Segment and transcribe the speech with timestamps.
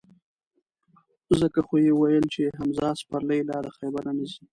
[1.41, 4.43] ځکه خو یې ویل چې: حمزه سپرلی لا د خیبره نه ځي.